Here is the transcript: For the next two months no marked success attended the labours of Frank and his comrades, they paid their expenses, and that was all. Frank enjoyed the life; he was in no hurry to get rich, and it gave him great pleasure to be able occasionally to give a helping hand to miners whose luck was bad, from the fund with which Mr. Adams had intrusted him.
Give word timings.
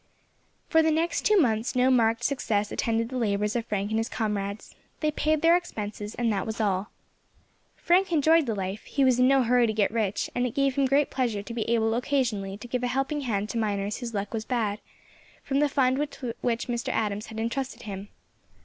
For 0.67 0.81
the 0.81 0.89
next 0.89 1.27
two 1.27 1.37
months 1.37 1.75
no 1.75 1.91
marked 1.91 2.23
success 2.23 2.71
attended 2.71 3.09
the 3.09 3.17
labours 3.19 3.55
of 3.55 3.67
Frank 3.67 3.91
and 3.91 3.99
his 3.99 4.09
comrades, 4.09 4.73
they 4.99 5.11
paid 5.11 5.43
their 5.43 5.55
expenses, 5.55 6.15
and 6.15 6.33
that 6.33 6.47
was 6.47 6.59
all. 6.59 6.89
Frank 7.75 8.11
enjoyed 8.11 8.47
the 8.47 8.55
life; 8.55 8.83
he 8.85 9.03
was 9.03 9.19
in 9.19 9.27
no 9.27 9.43
hurry 9.43 9.67
to 9.67 9.73
get 9.73 9.91
rich, 9.91 10.27
and 10.33 10.47
it 10.47 10.55
gave 10.55 10.73
him 10.73 10.87
great 10.87 11.11
pleasure 11.11 11.43
to 11.43 11.53
be 11.53 11.69
able 11.69 11.93
occasionally 11.93 12.57
to 12.57 12.67
give 12.67 12.81
a 12.81 12.87
helping 12.87 13.21
hand 13.21 13.47
to 13.49 13.59
miners 13.59 13.97
whose 13.97 14.15
luck 14.15 14.33
was 14.33 14.43
bad, 14.43 14.79
from 15.43 15.59
the 15.59 15.69
fund 15.69 15.99
with 15.99 16.33
which 16.41 16.65
Mr. 16.67 16.89
Adams 16.89 17.27
had 17.27 17.39
intrusted 17.39 17.83
him. 17.83 18.07